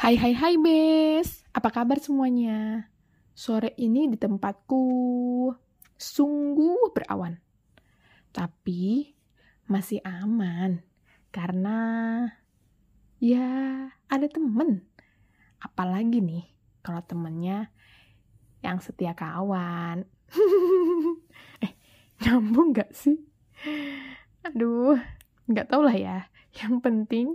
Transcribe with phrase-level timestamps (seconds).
[0.00, 2.88] Hai hai hai bes, apa kabar semuanya?
[3.36, 4.80] Sore ini di tempatku
[5.92, 7.36] sungguh berawan.
[8.32, 9.12] Tapi
[9.68, 10.80] masih aman
[11.28, 11.76] karena
[13.20, 13.44] ya
[14.08, 14.88] ada temen.
[15.60, 16.48] Apalagi nih
[16.80, 17.68] kalau temennya
[18.64, 20.08] yang setia kawan.
[21.68, 21.76] eh,
[22.24, 23.20] nyambung gak sih?
[24.48, 24.96] Aduh,
[25.44, 26.32] gak tau lah ya.
[26.56, 27.26] Yang penting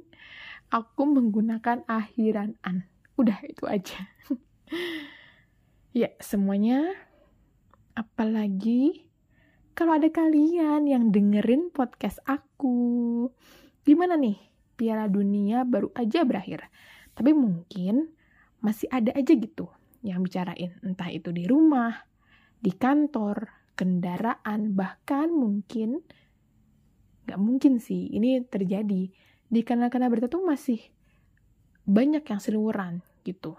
[0.76, 2.84] aku menggunakan akhiran an.
[3.16, 4.12] Udah itu aja.
[5.96, 6.92] ya, semuanya
[7.96, 9.08] apalagi
[9.72, 13.32] kalau ada kalian yang dengerin podcast aku.
[13.88, 14.36] Gimana nih?
[14.76, 16.68] Piala dunia baru aja berakhir.
[17.16, 18.12] Tapi mungkin
[18.60, 19.72] masih ada aja gitu
[20.04, 20.76] yang bicarain.
[20.84, 21.96] Entah itu di rumah,
[22.60, 23.48] di kantor,
[23.80, 26.04] kendaraan, bahkan mungkin
[27.26, 29.10] nggak mungkin sih ini terjadi
[29.56, 30.84] di kanal-kanal berita tuh masih
[31.88, 33.56] banyak yang seliweran gitu.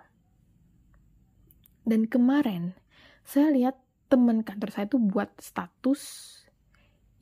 [1.88, 2.76] Dan kemarin
[3.24, 3.80] saya lihat
[4.12, 6.36] teman kantor saya tuh buat status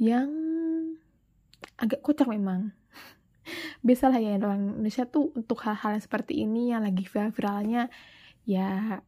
[0.02, 0.26] yang
[1.78, 2.74] agak kocak memang.
[3.86, 7.94] Biasalah ya orang Indonesia tuh untuk hal-hal yang seperti ini yang lagi viral-viralnya
[8.42, 8.98] ya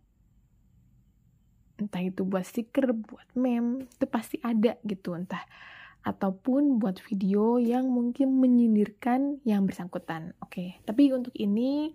[1.77, 5.45] entah itu buat stiker, buat meme, itu pasti ada gitu entah
[6.07, 10.39] ataupun buat video yang mungkin menyindirkan yang bersangkutan.
[10.39, 10.69] Oke, okay.
[10.87, 11.91] tapi untuk ini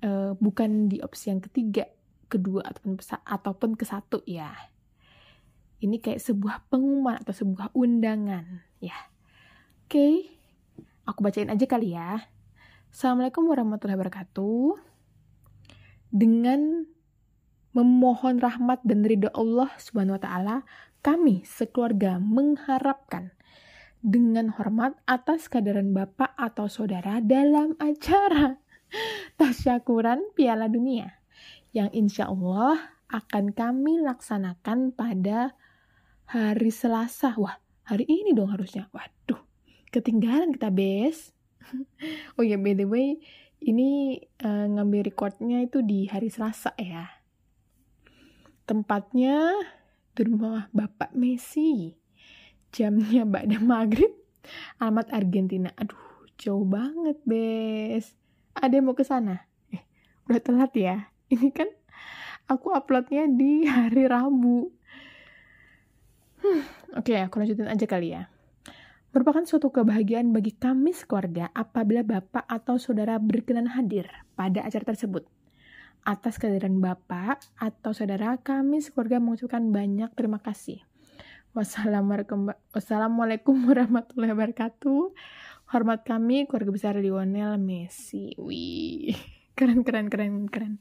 [0.00, 1.84] uh, bukan di opsi yang ketiga,
[2.32, 4.48] kedua ataupun ataupun ke satu ya.
[5.76, 8.96] Ini kayak sebuah pengumuman atau sebuah undangan ya.
[9.84, 10.12] Oke, okay.
[11.04, 12.24] aku bacain aja kali ya.
[12.88, 14.80] Assalamualaikum warahmatullahi wabarakatuh.
[16.16, 16.88] Dengan
[17.76, 20.56] memohon rahmat dan ridho Allah Subhanahu wa taala,
[21.06, 23.30] kami sekeluarga mengharapkan
[24.02, 28.58] dengan hormat atas kehadiran Bapak atau Saudara dalam acara
[29.38, 31.22] tasyakuran Piala Dunia
[31.70, 35.54] yang insya Allah akan kami laksanakan pada
[36.26, 37.38] hari Selasa.
[37.38, 37.54] Wah,
[37.86, 38.90] hari ini dong harusnya.
[38.90, 39.38] Waduh,
[39.94, 41.30] ketinggalan kita, Bes.
[42.34, 43.22] oh ya, by the way,
[43.62, 47.06] ini uh, ngambil recordnya itu di hari Selasa ya.
[48.66, 49.54] Tempatnya
[50.16, 51.92] di rumah Bapak Messi.
[52.72, 54.10] Jamnya Ba'da Maghrib,
[54.80, 55.68] alamat Argentina.
[55.76, 56.00] Aduh,
[56.40, 58.16] jauh banget, Bes.
[58.56, 59.44] Ada mau ke sana?
[59.68, 59.84] Eh,
[60.32, 61.12] udah telat ya.
[61.28, 61.68] Ini kan
[62.48, 64.72] aku uploadnya di hari Rabu.
[66.40, 66.62] Hmm,
[66.96, 68.32] Oke, okay, aku lanjutin aja kali ya.
[69.12, 75.24] Merupakan suatu kebahagiaan bagi kami sekeluarga apabila Bapak atau Saudara berkenan hadir pada acara tersebut.
[76.06, 80.78] Atas kehadiran Bapak atau Saudara, kami sekeluarga mengucapkan banyak terima kasih.
[81.50, 85.02] Wassalamualaikum warahmatullahi wabarakatuh.
[85.74, 88.38] Hormat kami, keluarga besar Lionel Messi.
[88.38, 89.18] Wih,
[89.58, 90.78] keren, keren, keren, keren.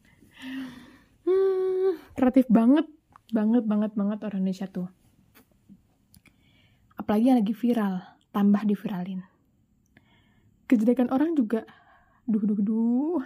[1.25, 2.85] Hmm, kreatif banget,
[3.33, 4.93] banget, banget, banget orang Indonesia tuh.
[7.01, 7.97] Apalagi yang lagi viral,
[8.29, 9.25] tambah diviralin.
[10.69, 11.65] Kejelekan orang juga,
[12.29, 13.25] duh, duh, duh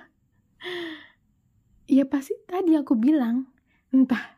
[1.90, 3.50] ya pasti tadi aku bilang
[3.90, 4.38] entah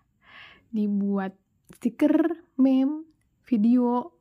[0.72, 1.36] dibuat
[1.76, 3.04] stiker, meme,
[3.44, 4.16] video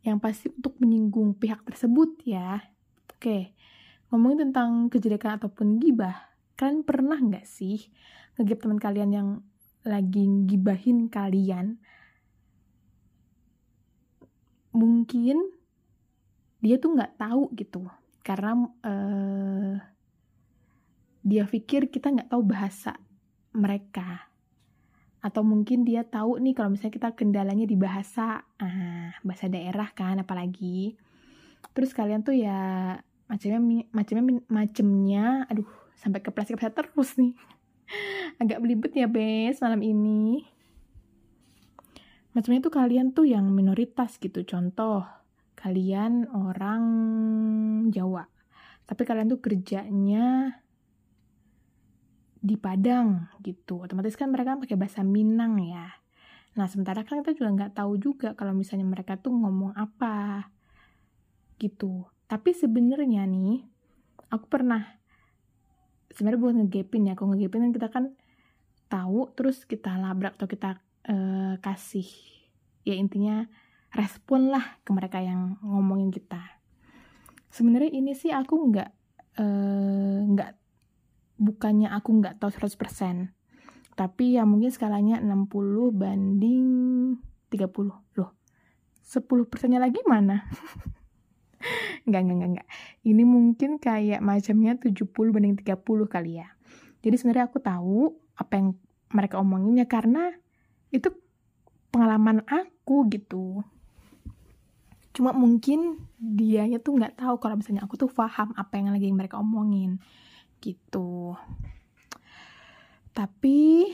[0.00, 2.64] yang pasti untuk menyinggung pihak tersebut ya.
[3.12, 3.52] Oke,
[4.08, 7.92] ngomongin tentang kejelekan ataupun gibah, kalian pernah nggak sih
[8.40, 9.28] ngegip teman kalian yang
[9.84, 11.76] lagi gibahin kalian?
[14.72, 15.36] Mungkin
[16.64, 17.84] dia tuh nggak tahu gitu,
[18.24, 19.76] karena uh,
[21.24, 23.00] dia pikir kita nggak tahu bahasa
[23.56, 24.28] mereka.
[25.24, 30.20] Atau mungkin dia tahu nih kalau misalnya kita kendalanya di bahasa ah bahasa daerah kan
[30.20, 31.00] apalagi.
[31.72, 32.92] Terus kalian tuh ya
[33.24, 35.64] macamnya macamnya macemnya aduh
[35.96, 37.32] sampai ke plastik terus nih.
[38.44, 40.44] Agak belibet ya bes malam ini.
[42.36, 44.44] Macamnya tuh kalian tuh yang minoritas gitu.
[44.44, 45.08] Contoh
[45.56, 46.84] kalian orang
[47.88, 48.28] Jawa.
[48.84, 50.60] Tapi kalian tuh kerjanya
[52.44, 53.80] di Padang gitu.
[53.80, 55.88] Otomatis kan mereka pakai bahasa Minang ya.
[56.60, 60.52] Nah sementara kan kita juga nggak tahu juga kalau misalnya mereka tuh ngomong apa
[61.56, 62.04] gitu.
[62.28, 63.64] Tapi sebenarnya nih,
[64.28, 64.84] aku pernah
[66.12, 67.16] sebenarnya bukan ngegapin ya.
[67.16, 68.04] Kalau ngegapin kan kita kan
[68.92, 72.06] tahu terus kita labrak atau kita uh, kasih
[72.84, 73.48] ya intinya
[73.96, 76.60] respon lah ke mereka yang ngomongin kita.
[77.48, 78.90] Sebenarnya ini sih aku nggak
[79.38, 80.63] eh, nggak uh,
[81.38, 83.30] bukannya aku nggak tahu 100%.
[83.94, 86.66] Tapi ya mungkin skalanya 60 banding
[87.50, 88.18] 30.
[88.18, 88.30] Loh,
[89.06, 90.42] 10 persennya lagi mana?
[92.04, 92.68] Enggak, enggak, enggak, enggak.
[93.00, 96.52] Ini mungkin kayak macamnya 70 banding 30 kali ya.
[97.00, 98.68] Jadi sebenarnya aku tahu apa yang
[99.08, 100.28] mereka omongin ya karena
[100.92, 101.08] itu
[101.88, 103.64] pengalaman aku gitu.
[105.16, 109.40] Cuma mungkin dianya tuh nggak tahu kalau misalnya aku tuh paham apa yang lagi mereka
[109.40, 110.02] omongin
[110.64, 111.36] gitu.
[113.12, 113.92] Tapi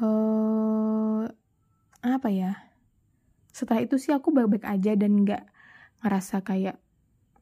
[0.00, 1.28] uh,
[2.00, 2.66] apa ya?
[3.56, 5.48] setelah itu sih aku baik-baik aja dan nggak
[6.04, 6.76] ngerasa kayak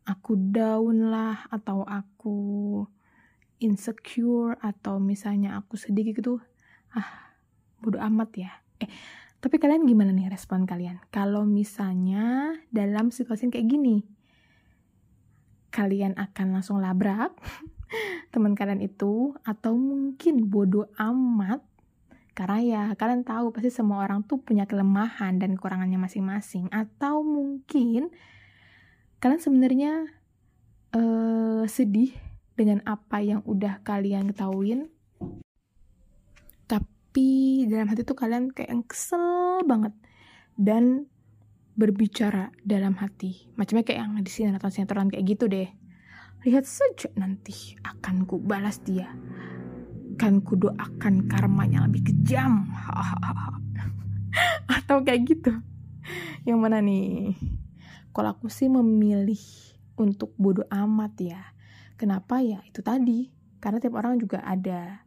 [0.06, 2.38] aku down lah atau aku
[3.58, 6.38] insecure atau misalnya aku sedih gitu
[6.94, 7.34] ah
[7.82, 8.86] bodo amat ya eh
[9.42, 14.06] tapi kalian gimana nih respon kalian kalau misalnya dalam situasi kayak gini
[15.74, 17.34] kalian akan langsung labrak
[18.32, 21.62] teman kalian itu atau mungkin bodo amat.
[22.34, 26.66] Karena ya kalian tahu pasti semua orang tuh punya kelemahan dan kekurangannya masing-masing.
[26.70, 28.10] Atau mungkin
[29.22, 29.92] kalian sebenarnya
[30.94, 32.10] uh, sedih
[32.58, 34.90] dengan apa yang udah kalian ketahuin.
[36.66, 39.94] Tapi dalam hati tuh kalian kayak kesel banget.
[40.58, 41.06] Dan
[41.74, 45.66] berbicara dalam hati macamnya kayak yang di sini atau sinetron kayak gitu deh
[46.46, 49.10] lihat saja nanti akan ku balas dia
[50.14, 52.70] akan kudoakan karmanya lebih kejam.
[54.78, 55.52] Atau kayak gitu.
[56.46, 57.34] Yang mana nih?
[58.14, 59.42] Kalau aku sih memilih
[59.98, 61.42] untuk bodoh amat ya.
[61.98, 62.62] Kenapa ya?
[62.62, 63.26] Itu tadi.
[63.58, 65.02] Karena tiap orang juga ada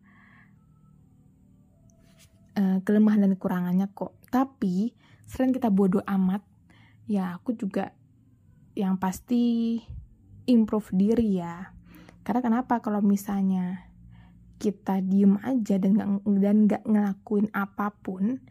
[2.60, 4.12] uh, kelemahan dan kekurangannya kok.
[4.28, 4.92] Tapi
[5.24, 6.44] selain kita bodoh amat,
[7.07, 7.95] ya aku juga
[8.77, 9.80] yang pasti
[10.45, 11.74] improve diri ya.
[12.21, 12.83] Karena kenapa?
[12.83, 13.88] Kalau misalnya
[14.59, 16.09] kita diem aja dan nggak
[16.44, 18.42] dan nggak ngelakuin apa pun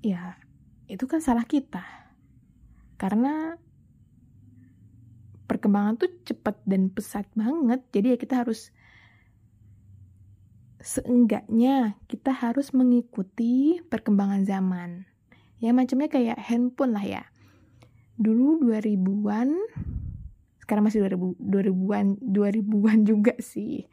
[0.00, 0.40] ya
[0.88, 1.84] itu kan salah kita.
[2.96, 3.54] Karena
[5.44, 7.84] perkembangan tuh cepet dan pesat banget.
[7.92, 8.72] Jadi ya kita harus
[10.84, 15.08] seenggaknya kita harus mengikuti perkembangan zaman
[15.64, 17.24] ya macamnya kayak handphone lah ya.
[18.20, 19.48] Dulu 2000-an
[20.60, 23.88] sekarang masih 2000 2000-an 2000-an juga sih.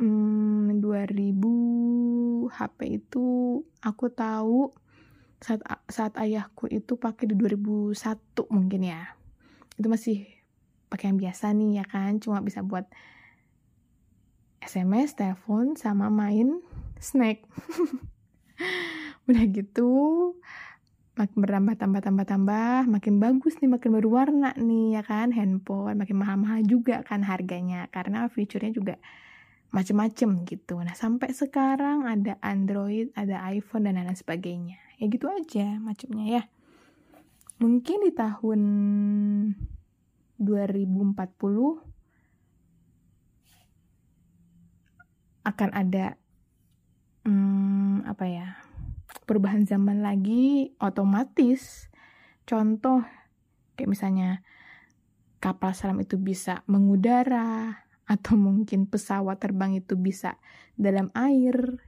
[0.00, 4.72] Hmm, 2000 HP itu aku tahu
[5.40, 5.60] saat
[5.92, 9.12] saat ayahku itu pakai di 2001 mungkin ya.
[9.76, 10.24] Itu masih
[10.88, 12.16] pakai yang biasa nih ya kan?
[12.24, 12.88] Cuma bisa buat
[14.60, 16.60] SMS, telepon, sama main
[17.00, 17.48] snack.
[19.28, 19.90] Udah gitu,
[21.20, 26.00] makin bertambah tambah tambah tambah makin bagus nih makin berwarna nih ya kan handphone.
[26.00, 28.96] Makin mahal-mahal juga kan harganya karena fiturnya juga
[29.68, 30.80] macem-macem gitu.
[30.80, 34.80] Nah sampai sekarang ada Android ada iPhone dan lain sebagainya.
[34.96, 36.42] Ya gitu aja macamnya ya.
[37.60, 38.60] Mungkin di tahun
[40.40, 41.04] 2040
[45.44, 46.16] akan ada
[47.28, 48.69] hmm, apa ya
[49.30, 51.86] perubahan zaman lagi otomatis.
[52.42, 53.06] Contoh
[53.78, 54.42] kayak misalnya
[55.38, 60.34] kapal selam itu bisa mengudara atau mungkin pesawat terbang itu bisa
[60.74, 61.78] dalam air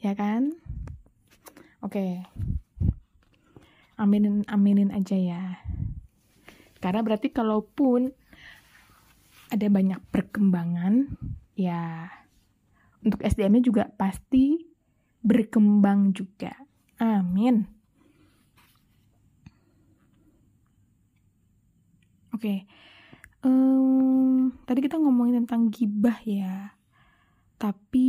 [0.00, 0.56] ya kan?
[1.84, 2.24] Oke.
[4.00, 5.60] Aminin aminin aja ya.
[6.80, 8.16] Karena berarti kalaupun
[9.52, 11.20] ada banyak perkembangan
[11.52, 12.08] ya
[13.04, 14.69] untuk SDM-nya juga pasti
[15.20, 16.52] berkembang juga.
[17.00, 17.68] Amin.
[22.30, 22.58] Oke, okay.
[23.44, 26.72] um, tadi kita ngomongin tentang gibah ya,
[27.60, 28.08] tapi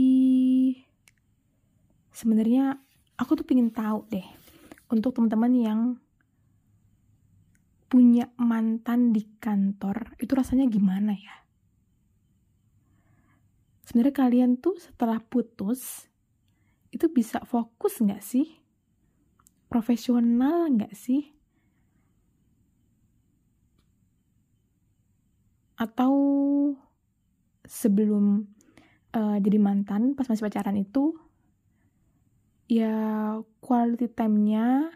[2.16, 2.80] sebenarnya
[3.20, 4.24] aku tuh pengen tahu deh
[4.88, 5.80] untuk teman-teman yang
[7.92, 11.36] punya mantan di kantor itu rasanya gimana ya?
[13.84, 16.08] Sebenarnya kalian tuh setelah putus
[16.92, 18.60] itu bisa fokus nggak sih?
[19.72, 21.32] Profesional nggak sih?
[25.80, 26.14] Atau
[27.66, 28.52] sebelum
[29.16, 31.16] uh, jadi mantan pas masih pacaran itu
[32.72, 34.92] ya quality time-nya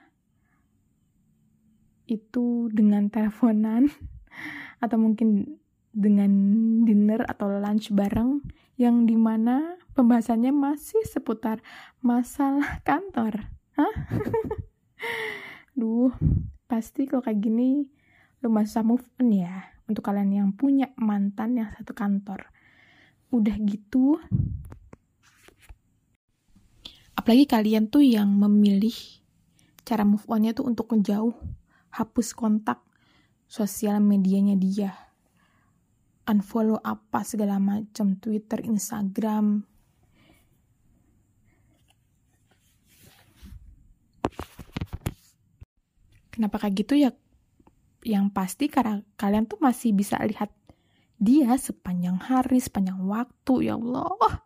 [2.06, 3.90] itu dengan teleponan
[4.84, 5.60] atau mungkin
[5.96, 6.32] dengan
[6.84, 8.44] dinner atau lunch bareng
[8.76, 11.64] yang di mana pembahasannya masih seputar
[12.04, 13.52] masalah kantor.
[13.76, 13.96] Hah?
[15.80, 16.12] Duh,
[16.68, 17.88] pasti kalau kayak gini
[18.44, 22.48] lu masa move on ya untuk kalian yang punya mantan yang satu kantor.
[23.34, 24.22] Udah gitu,
[27.26, 28.94] apalagi kalian tuh yang memilih
[29.82, 31.34] cara move onnya tuh untuk menjauh
[31.90, 32.86] hapus kontak
[33.50, 35.05] sosial medianya dia
[36.26, 39.62] unfollow apa segala macam Twitter Instagram.
[46.34, 47.16] Kenapa kayak gitu ya?
[48.04, 50.52] Yang pasti karena kalian tuh masih bisa lihat
[51.16, 54.44] dia sepanjang hari sepanjang waktu ya Allah.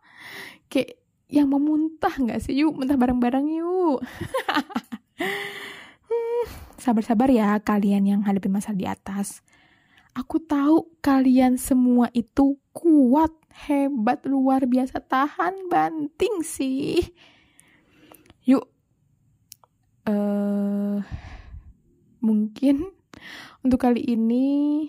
[0.70, 2.54] Kayak yang mau muntah nggak sih?
[2.62, 3.98] Yuk muntah bareng-bareng yuk.
[6.10, 9.46] Hmm, sabar-sabar ya kalian yang hadapi masalah di atas
[10.14, 13.30] aku tahu kalian semua itu kuat
[13.68, 15.02] hebat luar biasa.
[15.04, 17.02] Tahan banting sih.
[18.46, 18.66] Yuk.
[20.08, 21.04] Uh,
[22.24, 22.88] mungkin
[23.60, 24.88] untuk kali ini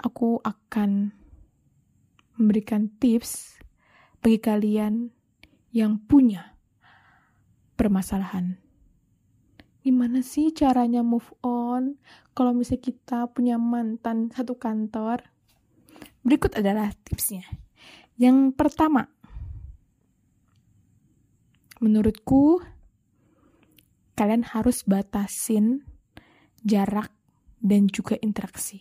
[0.00, 1.12] aku akan
[2.40, 3.60] memberikan tips
[4.24, 5.12] bagi kalian
[5.70, 6.56] yang punya
[7.76, 8.63] permasalahan.
[9.84, 12.00] Gimana sih caranya move on
[12.32, 15.20] kalau misalnya kita punya mantan satu kantor?
[16.24, 17.44] Berikut adalah tipsnya.
[18.16, 19.04] Yang pertama,
[21.84, 22.64] menurutku
[24.16, 25.84] kalian harus batasin
[26.64, 27.12] jarak
[27.60, 28.80] dan juga interaksi.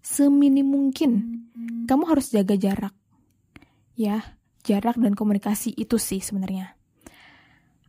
[0.00, 1.44] Seminim mungkin,
[1.84, 2.96] kamu harus jaga jarak
[3.96, 6.74] ya jarak dan komunikasi itu sih sebenarnya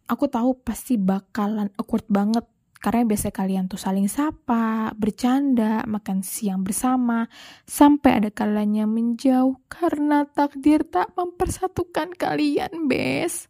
[0.07, 2.43] aku tahu pasti bakalan awkward banget
[2.83, 7.31] karena biasa kalian tuh saling sapa, bercanda, makan siang bersama,
[7.63, 13.47] sampai ada kalanya menjauh karena takdir tak mempersatukan kalian, bes.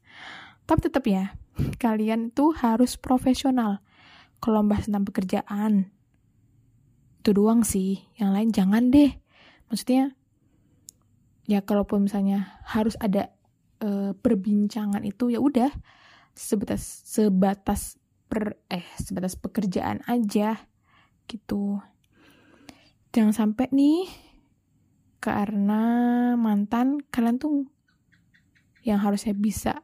[0.69, 1.33] Tapi tetap ya,
[1.83, 3.81] kalian tuh harus profesional.
[4.38, 5.89] Kalau bahas tentang pekerjaan,
[7.25, 8.05] itu doang sih.
[8.22, 9.17] Yang lain jangan deh.
[9.65, 10.13] Maksudnya,
[11.50, 13.33] ya kalaupun misalnya harus ada
[13.81, 15.74] uh, perbincangan itu ya udah
[16.34, 20.58] sebatas sebatas per eh sebatas pekerjaan aja
[21.30, 21.80] gitu
[23.13, 24.10] jangan sampai nih
[25.22, 25.84] karena
[26.36, 27.70] mantan kalian tuh
[28.84, 29.80] yang harusnya bisa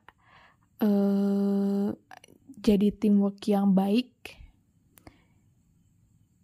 [0.84, 1.94] uh,
[2.60, 4.36] jadi teamwork yang baik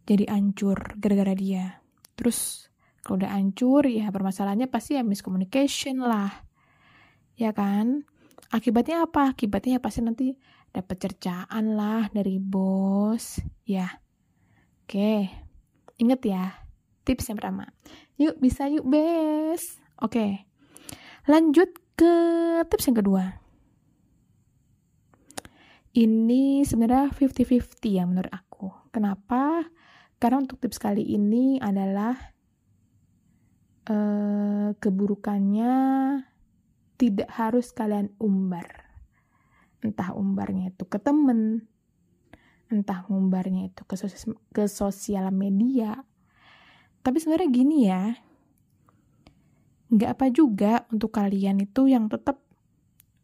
[0.06, 1.82] jadi ancur gara-gara dia
[2.16, 2.70] terus
[3.06, 6.42] kalau udah hancur, ya permasalahannya pasti ya miscommunication lah.
[7.38, 8.10] Ya kan?
[8.56, 9.36] Akibatnya apa?
[9.36, 10.32] Akibatnya ya pasti nanti
[10.72, 13.44] dapat cercaan lah dari bos.
[13.68, 14.00] Ya.
[14.88, 15.28] Oke.
[16.00, 16.56] Ingat ya,
[17.04, 17.68] tips yang pertama.
[18.16, 19.76] Yuk, bisa yuk, bes.
[20.00, 20.48] Oke.
[21.28, 21.68] Lanjut
[22.00, 22.14] ke
[22.72, 23.24] tips yang kedua.
[25.96, 28.72] Ini sebenarnya 50-50 ya menurut aku.
[28.96, 29.68] Kenapa?
[30.16, 32.16] Karena untuk tips kali ini adalah
[33.92, 35.76] uh, keburukannya
[36.96, 38.88] tidak harus kalian umbar.
[39.84, 41.68] Entah umbarnya itu ke temen,
[42.72, 46.02] entah umbarnya itu ke, sos ke sosial media.
[47.06, 48.18] Tapi sebenarnya gini ya,
[49.94, 52.42] nggak apa juga untuk kalian itu yang tetap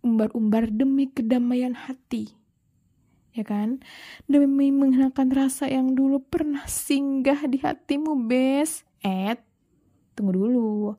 [0.05, 2.37] umbar-umbar demi kedamaian hati.
[3.31, 3.79] Ya kan?
[4.27, 8.83] Demi menghilangkan rasa yang dulu pernah singgah di hatimu, bes.
[9.01, 9.39] Eh,
[10.13, 10.93] tunggu dulu.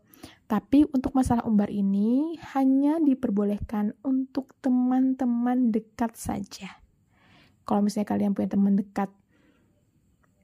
[0.52, 6.76] Tapi untuk masalah umbar ini hanya diperbolehkan untuk teman-teman dekat saja.
[7.64, 9.08] Kalau misalnya kalian punya teman dekat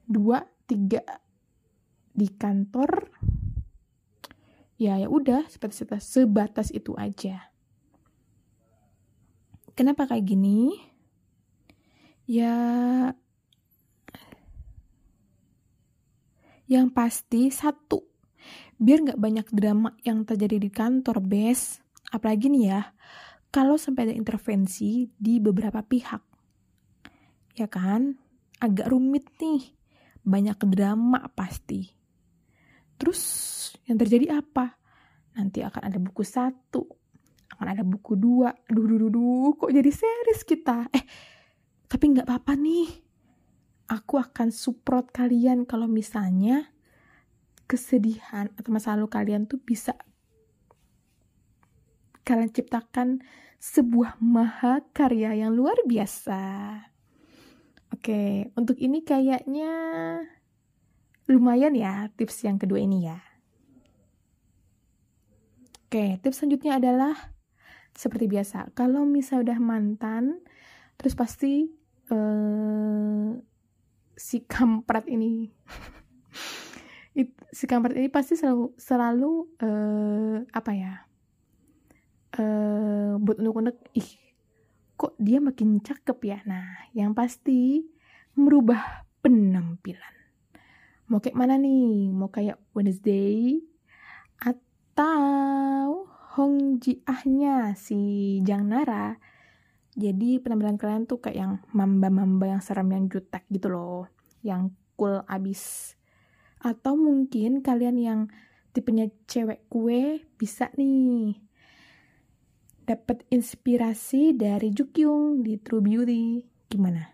[0.09, 1.05] dua, tiga
[2.09, 3.13] di kantor,
[4.81, 7.53] ya ya udah sebatas, sebatas itu aja.
[9.77, 10.73] Kenapa kayak gini?
[12.25, 12.57] Ya
[16.65, 18.08] yang pasti satu
[18.79, 21.83] biar nggak banyak drama yang terjadi di kantor, bes.
[22.09, 22.81] Apalagi nih ya,
[23.51, 26.23] kalau sampai ada intervensi di beberapa pihak.
[27.59, 28.15] Ya kan?
[28.63, 29.75] Agak rumit nih.
[30.23, 31.91] Banyak drama pasti.
[32.95, 33.21] Terus
[33.83, 34.79] yang terjadi apa?
[35.35, 36.83] Nanti akan ada buku satu,
[37.55, 38.55] akan ada buku dua.
[38.67, 40.87] Duh, duh, duh, duh, kok jadi series kita?
[40.95, 41.03] Eh,
[41.87, 42.89] tapi nggak apa-apa nih.
[43.89, 46.69] Aku akan support kalian kalau misalnya
[47.69, 49.93] kesedihan atau masa lalu kalian tuh bisa
[52.25, 53.21] kalian ciptakan
[53.61, 56.41] sebuah maha karya yang luar biasa.
[57.93, 59.73] Oke, untuk ini kayaknya
[61.29, 63.21] lumayan ya tips yang kedua ini ya.
[65.89, 67.13] Oke, tips selanjutnya adalah
[67.97, 68.71] seperti biasa.
[68.77, 70.41] Kalau misalnya udah mantan,
[71.01, 71.65] terus pasti
[72.13, 73.33] uh,
[74.13, 75.49] si kampret ini
[77.49, 80.93] si kampret ini pasti selalu selalu uh, apa ya
[82.37, 84.29] uh, buat unek-unek ih
[84.99, 86.37] kok dia makin cakep ya?
[86.43, 87.87] Nah, yang pasti
[88.35, 90.15] merubah penampilan.
[91.07, 92.11] Mau kayak mana nih?
[92.11, 93.63] Mau kayak Wednesday?
[94.43, 96.03] Atau
[96.35, 99.15] Hong Ji Ahnya si Jang Nara?
[99.95, 104.11] Jadi penampilan kalian tuh kayak yang mamba-mamba yang serem yang jutek gitu loh.
[104.43, 105.95] Yang cool abis.
[106.59, 108.19] Atau mungkin kalian yang
[108.75, 111.39] tipenya cewek kue bisa nih
[112.89, 116.41] dapat inspirasi dari Jukyung di True Beauty.
[116.65, 117.05] Gimana?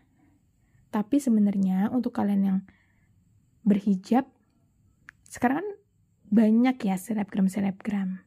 [0.88, 2.60] Tapi sebenarnya untuk kalian yang
[3.68, 4.24] berhijab,
[5.28, 5.70] sekarang kan
[6.32, 8.24] banyak ya selebgram-selebgram.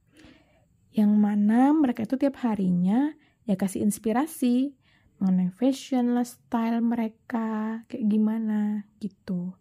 [0.92, 3.16] Yang mana mereka itu tiap harinya
[3.48, 4.76] ya kasih inspirasi
[5.18, 9.56] mengenai fashion, style mereka, kayak gimana gitu.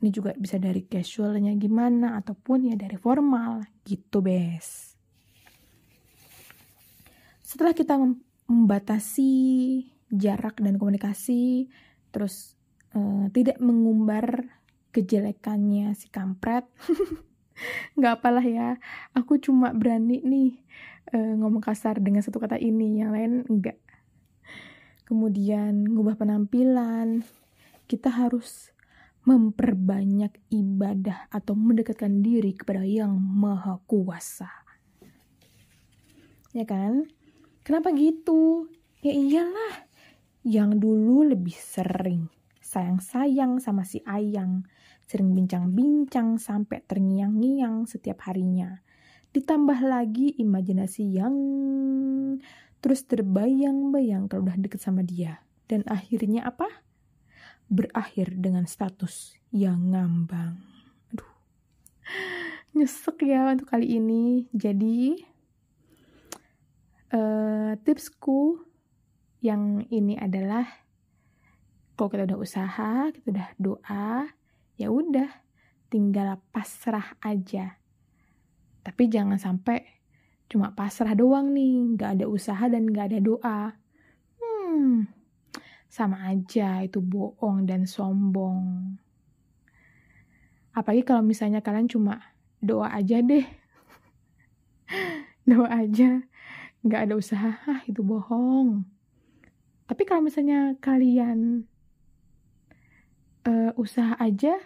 [0.00, 4.96] Ini juga bisa dari casualnya gimana, ataupun ya dari formal, gitu bes.
[7.44, 8.00] Setelah kita
[8.48, 9.32] membatasi
[10.08, 11.68] jarak dan komunikasi,
[12.08, 12.56] terus
[12.96, 14.48] uh, tidak mengumbar
[14.96, 16.64] kejelekannya si kampret,
[18.00, 18.80] nggak apalah ya,
[19.12, 20.50] aku cuma berani nih
[21.12, 23.76] uh, ngomong kasar dengan satu kata ini, yang lain enggak.
[25.04, 27.26] Kemudian ngubah penampilan,
[27.90, 28.70] kita harus
[29.30, 34.50] memperbanyak ibadah atau mendekatkan diri kepada yang maha kuasa.
[36.50, 37.06] Ya kan?
[37.62, 38.66] Kenapa gitu?
[39.06, 39.86] Ya iyalah,
[40.42, 42.26] yang dulu lebih sering
[42.58, 44.66] sayang-sayang sama si Ayang,
[45.06, 48.82] sering bincang-bincang sampai terngiang-ngiang setiap harinya.
[49.30, 51.34] Ditambah lagi imajinasi yang
[52.82, 55.42] terus terbayang-bayang kalau udah deket sama dia.
[55.70, 56.66] Dan akhirnya apa?
[57.70, 60.58] Berakhir dengan status yang ngambang.
[61.14, 61.32] Aduh,
[62.74, 64.50] nyesek ya untuk kali ini.
[64.50, 65.14] Jadi,
[67.14, 68.66] uh, tipsku
[69.38, 70.66] yang ini adalah
[71.94, 74.10] kalau kita udah usaha, kita udah doa,
[74.80, 75.30] ya udah
[75.92, 77.76] tinggal pasrah aja.
[78.80, 79.84] Tapi jangan sampai
[80.48, 83.60] cuma pasrah doang nih, nggak ada usaha dan nggak ada doa.
[84.40, 85.06] Hmm,
[85.90, 88.94] sama aja itu bohong dan sombong.
[90.70, 92.22] Apalagi kalau misalnya kalian cuma
[92.62, 93.42] doa aja deh.
[95.50, 96.22] doa aja
[96.86, 98.86] nggak ada usaha, ah itu bohong.
[99.84, 101.66] Tapi kalau misalnya kalian
[103.44, 104.56] uh, usaha aja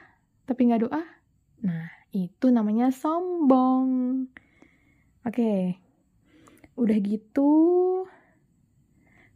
[0.44, 1.02] tapi nggak doa,
[1.64, 4.28] nah itu namanya sombong.
[5.24, 5.60] Oke, okay.
[6.76, 7.50] udah gitu.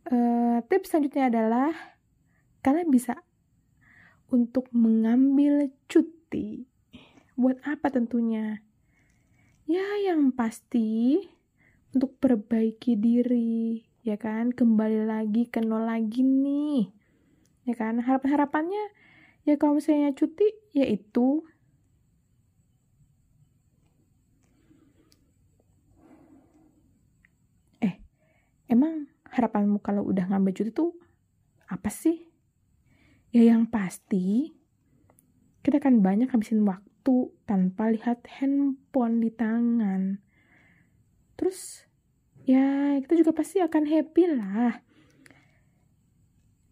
[0.08, 1.68] Uh, tips selanjutnya adalah
[2.64, 3.20] kalian bisa
[4.32, 6.64] untuk mengambil cuti.
[7.36, 8.64] Buat apa tentunya?
[9.68, 11.20] Ya, yang pasti
[11.92, 14.48] untuk perbaiki diri, ya kan?
[14.48, 16.88] Kembali lagi ke nol lagi nih.
[17.68, 18.00] Ya kan?
[18.00, 18.96] Harapan-harapannya
[19.44, 21.44] ya kalau misalnya cuti yaitu
[27.84, 27.96] Eh,
[28.72, 30.98] emang harapanmu kalau udah ngambil cuti tuh
[31.70, 32.26] apa sih?
[33.30, 34.50] Ya yang pasti
[35.62, 40.18] kita kan banyak habisin waktu tanpa lihat handphone di tangan.
[41.38, 41.86] Terus
[42.42, 44.74] ya kita juga pasti akan happy lah.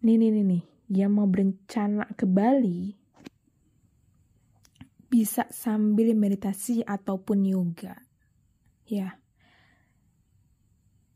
[0.03, 0.63] Nih nih nih nih.
[0.87, 2.95] Yang mau berencana ke Bali
[5.07, 7.95] bisa sambil meditasi ataupun yoga.
[8.87, 9.19] Ya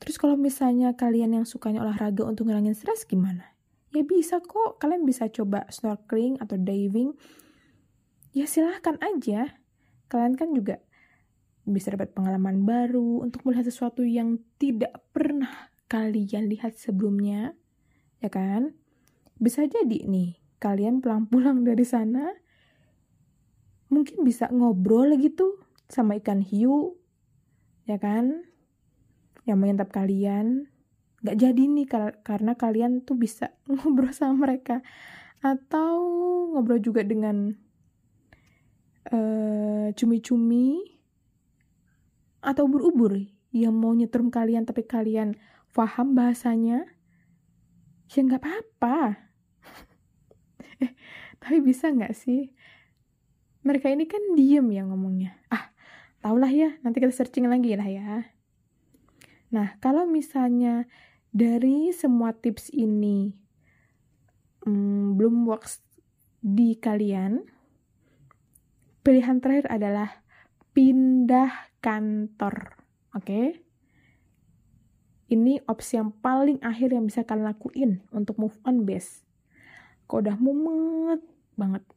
[0.02, 3.46] terus kalau misalnya kalian yang sukanya olahraga untuk ngilangin stres gimana
[3.94, 7.14] ya bisa kok kalian bisa coba snorkeling atau diving
[8.34, 9.54] ya silahkan aja
[10.10, 10.82] kalian kan juga
[11.66, 17.54] bisa dapat pengalaman baru, untuk melihat sesuatu yang tidak pernah kalian lihat sebelumnya,
[18.24, 18.74] ya kan?
[19.38, 22.34] Bisa jadi nih, kalian pulang-pulang dari sana,
[23.94, 26.98] mungkin bisa ngobrol gitu sama ikan hiu,
[27.86, 28.51] ya kan?
[29.52, 30.72] Yang menyantap kalian.
[31.28, 31.92] Gak jadi nih
[32.24, 34.80] karena kalian tuh bisa ngobrol sama mereka.
[35.44, 36.00] Atau
[36.56, 37.52] ngobrol juga dengan
[39.12, 40.80] uh, cumi-cumi
[42.42, 43.22] atau ubur-ubur
[43.54, 45.38] yang mau nyetrum kalian tapi kalian
[45.76, 46.88] paham bahasanya,
[48.12, 49.20] ya nggak apa-apa.
[50.84, 50.92] eh,
[51.38, 52.52] tapi bisa nggak sih?
[53.62, 55.38] Mereka ini kan diem ya ngomongnya.
[55.54, 55.70] Ah,
[56.24, 58.31] taulah ya, nanti kita searching lagi lah ya.
[59.52, 60.88] Nah, kalau misalnya
[61.32, 63.32] dari semua tips ini
[64.64, 65.84] hmm, belum works
[66.40, 67.44] di kalian,
[69.04, 70.24] pilihan terakhir adalah
[70.72, 72.80] pindah kantor.
[73.12, 73.28] Oke?
[73.28, 73.48] Okay?
[75.32, 79.24] Ini opsi yang paling akhir yang bisa kalian lakuin untuk move on, bes.
[80.12, 81.24] Kok udah mumet
[81.56, 81.88] banget.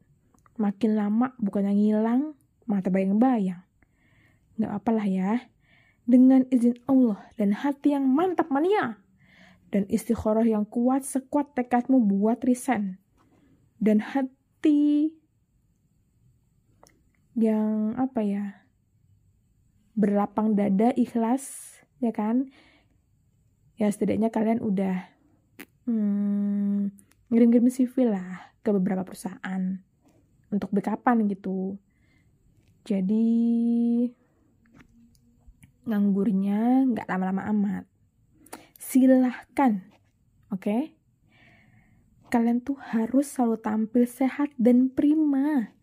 [0.54, 2.38] Makin lama bukannya ngilang,
[2.70, 3.58] mata bayang-bayang.
[4.54, 5.50] Gak apalah ya.
[6.04, 9.00] Dengan izin Allah dan hati yang mantap mania.
[9.72, 13.00] Dan istikharah yang kuat sekuat tekadmu buat resign.
[13.80, 15.10] Dan hati
[17.34, 18.44] yang apa ya
[19.98, 22.50] berlapang dada ikhlas ya kan
[23.74, 25.10] ya setidaknya kalian udah
[25.86, 26.94] hmm,
[27.30, 29.82] ngirim-ngirim CV lah ke beberapa perusahaan
[30.50, 31.78] untuk backupan gitu
[32.86, 33.26] jadi
[35.84, 37.84] nganggurnya nggak lama-lama amat
[38.76, 39.84] silahkan
[40.52, 40.82] oke okay?
[42.28, 45.74] kalian tuh harus selalu tampil sehat dan prima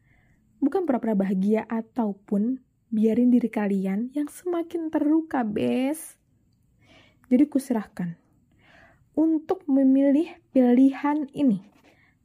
[0.62, 2.62] bukan pura-pura bahagia ataupun
[2.92, 6.20] biarin diri kalian yang semakin terluka, bes.
[7.32, 8.20] Jadi kuserahkan
[9.16, 11.64] untuk memilih pilihan ini.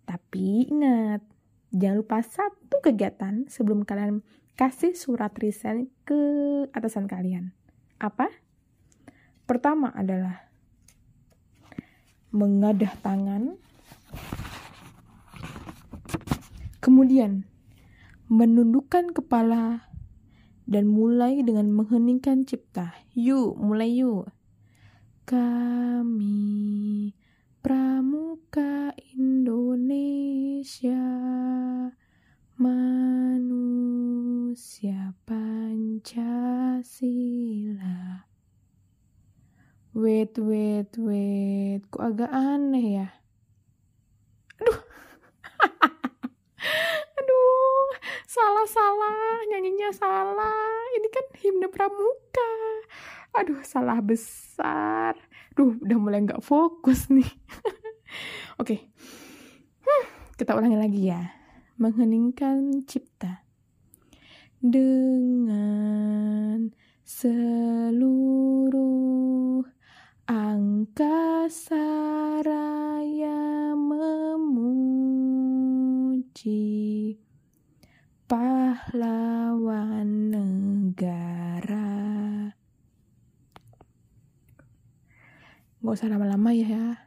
[0.03, 1.23] Tapi ingat,
[1.71, 4.27] jangan lupa satu kegiatan sebelum kalian
[4.59, 6.19] kasih surat resign ke
[6.75, 7.55] atasan kalian.
[7.97, 8.29] Apa?
[9.49, 10.47] Pertama adalah
[12.29, 13.57] mengadah tangan.
[16.85, 17.49] Kemudian
[18.29, 19.89] menundukkan kepala
[20.69, 22.93] dan mulai dengan mengheningkan cipta.
[23.17, 24.29] Yuk, mulai yuk.
[25.27, 27.11] Kami
[27.65, 31.03] Pramuka Indonesia
[32.61, 33.57] Manusia
[35.97, 37.89] Pancasila
[39.97, 43.09] Wait, wait, wait Kok agak aneh ya?
[47.17, 47.89] Aduh
[48.29, 50.85] salah-salah, nyanyinya salah.
[51.01, 52.53] Ini kan himne pramuka.
[53.33, 55.17] Aduh, salah besar.
[55.57, 57.25] Duh, udah mulai nggak fokus nih.
[58.61, 58.85] Oke, okay.
[59.81, 60.05] hmm,
[60.37, 61.25] kita ulangi lagi ya.
[61.81, 63.46] Mengheningkan cipta
[64.71, 66.71] dengan
[67.07, 68.75] seluruh
[70.27, 71.87] angkasa
[72.43, 75.15] raya memuji
[78.27, 81.87] pahlawan negara.
[85.79, 87.07] Gak usah lama-lama ya,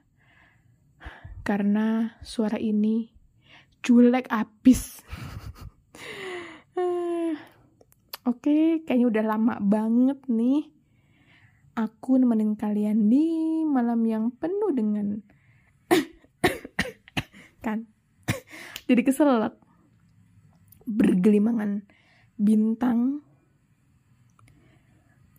[1.44, 3.12] karena suara ini
[3.84, 5.04] julek abis.
[8.30, 10.70] Oke, kayaknya udah lama banget nih
[11.74, 15.24] aku nemenin kalian di malam yang penuh dengan
[17.66, 17.88] kan
[18.88, 19.58] jadi keselak
[20.90, 21.86] bergelimangan
[22.40, 23.22] bintang.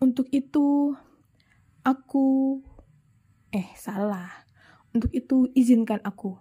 [0.00, 0.94] Untuk itu,
[1.83, 2.59] aku
[3.53, 4.31] eh salah.
[4.94, 6.38] Untuk itu izinkan aku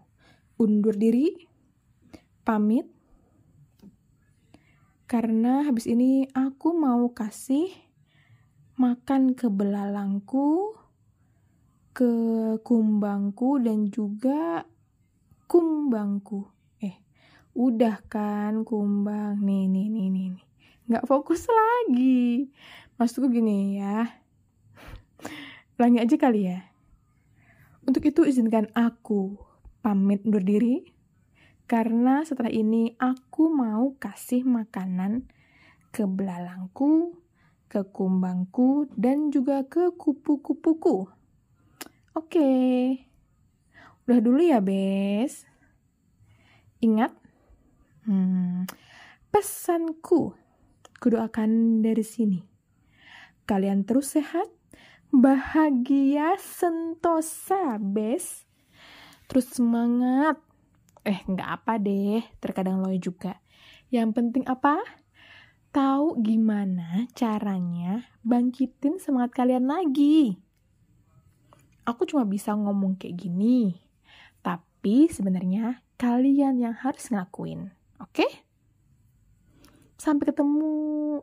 [0.61, 1.35] undur diri,
[2.45, 2.98] pamit.
[5.09, 7.73] Karena habis ini aku mau kasih
[8.77, 10.77] makan ke belalangku,
[11.97, 12.13] ke
[12.61, 14.69] kumbangku dan juga
[15.49, 16.59] kumbangku.
[17.57, 19.41] Udah kan kumbang?
[19.41, 20.45] Nih nih nih nih nih.
[20.87, 22.47] Nggak fokus lagi.
[22.95, 24.07] Maksudku gini ya.
[25.75, 26.69] Ulangi aja kali ya.
[27.83, 29.35] Untuk itu izinkan aku
[29.81, 30.98] pamit undur diri
[31.69, 35.29] karena setelah ini aku mau kasih makanan
[35.93, 37.13] ke belalangku,
[37.69, 41.05] ke kumbangku, dan juga ke kupu-kupuku.
[42.17, 42.51] Oke,
[44.09, 45.45] udah dulu ya, Bes.
[46.81, 47.13] Ingat,
[48.09, 48.65] Hmm,
[49.29, 50.33] pesanku,
[50.97, 52.41] kudoakan dari sini.
[53.45, 54.49] Kalian terus sehat,
[55.13, 58.49] bahagia, sentosa, bes.
[59.29, 60.41] Terus semangat.
[61.07, 63.39] Eh, nggak apa deh, terkadang lo juga.
[63.87, 64.83] Yang penting apa?
[65.69, 70.41] Tahu gimana caranya bangkitin semangat kalian lagi.
[71.85, 73.77] Aku cuma bisa ngomong kayak gini,
[74.41, 77.69] tapi sebenarnya kalian yang harus ngelakuin.
[78.01, 78.25] Oke?
[79.97, 80.73] Sampai ketemu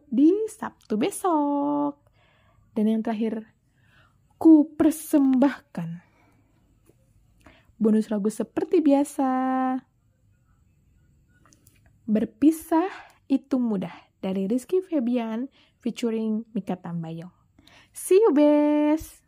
[0.06, 1.98] di Sabtu besok.
[2.70, 3.50] Dan yang terakhir,
[4.36, 6.05] ku persembahkan
[7.76, 9.28] bonus lagu seperti biasa.
[12.06, 12.88] Berpisah
[13.26, 15.50] itu mudah dari Rizky Febian
[15.82, 17.34] featuring Mika Tambayong.
[17.90, 19.25] See you, best!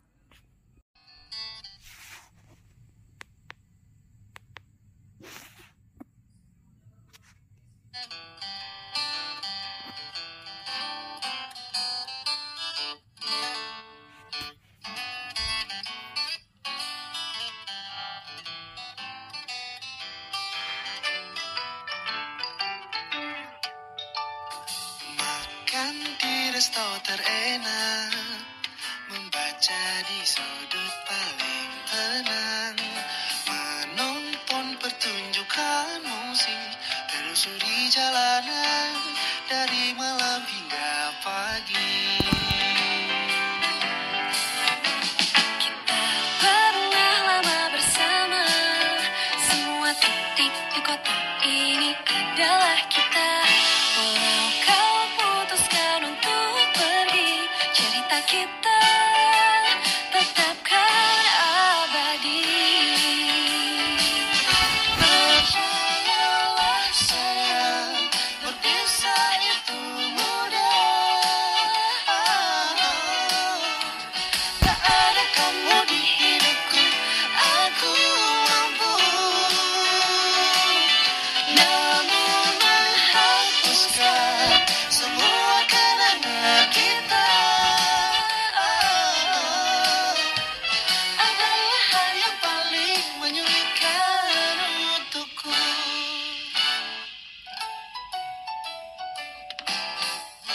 [52.39, 53.08] Adalah kita